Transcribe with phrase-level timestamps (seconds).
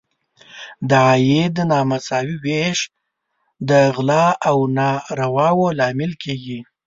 [0.89, 2.79] د عاید نامساوي ویش
[3.69, 6.59] د غلا او نارواوو لامل کیږي.